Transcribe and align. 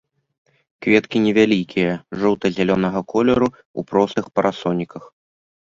Кветкі 0.85 1.17
невялікія, 1.25 1.91
жоўта-зялёнага 2.23 2.99
колеру, 3.15 3.47
у 3.79 3.87
простых 3.95 4.25
парасоніках. 4.41 5.03